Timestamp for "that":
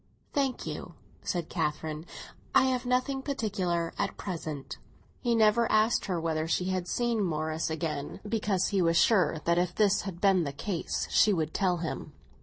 9.45-9.59